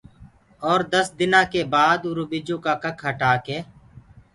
اور 0.69 0.79
دس 0.93 1.07
دنآ 1.19 1.41
ڪي 1.51 1.61
بآد 1.73 1.99
اُرو 2.07 2.23
ٻجو 2.31 2.57
ڪآ 2.65 2.73
ڪک 2.83 2.97
هٽآ 3.07 3.31
ڪي 3.45 3.57